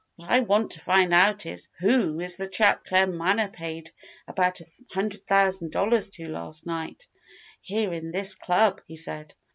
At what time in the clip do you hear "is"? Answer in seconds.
1.45-1.67, 2.21-2.35